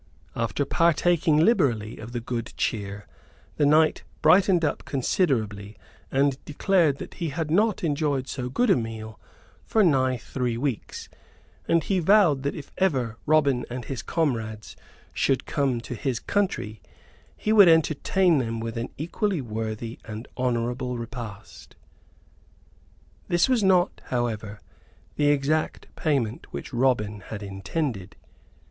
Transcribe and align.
After 0.35 0.65
partaking 0.65 1.37
liberally 1.37 1.99
of 1.99 2.11
the 2.11 2.19
good 2.19 2.53
cheer, 2.57 3.05
the 3.57 3.67
knight 3.67 4.01
brightened 4.23 4.65
up 4.65 4.83
considerably 4.83 5.77
and 6.11 6.43
declared 6.43 6.97
that 6.97 7.13
he 7.13 7.29
had 7.29 7.51
not 7.51 7.83
enjoyed 7.83 8.27
so 8.27 8.49
good 8.49 8.71
a 8.71 8.75
meal 8.75 9.19
for 9.63 9.83
nigh 9.83 10.17
three 10.17 10.57
weeks; 10.57 11.07
and 11.67 11.83
he 11.83 11.99
vowed 11.99 12.41
that 12.41 12.55
if 12.55 12.71
ever 12.79 13.17
Robin 13.27 13.63
and 13.69 13.85
his 13.85 14.01
comrades 14.01 14.75
should 15.13 15.45
come 15.45 15.79
to 15.81 15.93
his 15.93 16.19
country 16.19 16.81
he 17.37 17.53
would 17.53 17.67
entertain 17.67 18.39
them 18.39 18.59
with 18.59 18.77
an 18.79 18.89
equally 18.97 19.39
worthy 19.39 19.99
and 20.03 20.27
honorable 20.35 20.97
repast. 20.97 21.75
This 23.27 23.47
was 23.47 23.63
not, 23.63 24.01
however, 24.05 24.61
the 25.15 25.27
exact 25.27 25.95
payment 25.95 26.47
which 26.51 26.73
Robin 26.73 27.19
had 27.19 27.43
intended. 27.43 28.15